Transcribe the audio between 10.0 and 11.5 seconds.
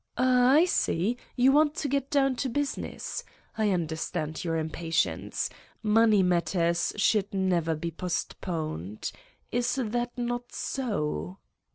not so